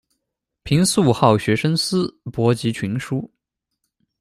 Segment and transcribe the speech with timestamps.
[0.63, 3.31] 平素好学深思，博极群书。